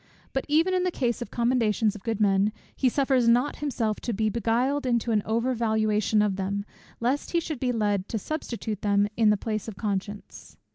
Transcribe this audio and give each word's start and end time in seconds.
But 0.33 0.45
even 0.47 0.73
in 0.73 0.81
the 0.81 0.89
case 0.89 1.21
of 1.21 1.29
the 1.29 1.35
commendations 1.35 1.93
of 1.93 2.01
good 2.01 2.19
men, 2.19 2.51
he 2.75 2.89
suffers 2.89 3.27
not 3.27 3.57
himself 3.57 3.99
to 3.99 4.13
be 4.15 4.29
beguiled 4.29 4.83
into 4.87 5.11
an 5.11 5.21
over 5.27 5.53
valuation 5.53 6.23
of 6.23 6.37
them, 6.37 6.65
lest 6.99 7.33
he 7.33 7.39
should 7.39 7.59
be 7.59 7.71
led 7.71 8.07
to 8.09 8.17
substitute 8.17 8.81
them 8.81 9.07
in 9.15 9.29
the 9.29 9.37
place 9.37 9.67
of 9.67 9.77
conscience. 9.77 10.57